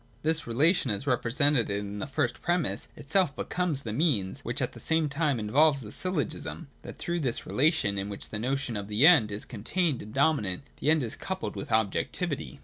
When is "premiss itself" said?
2.41-3.35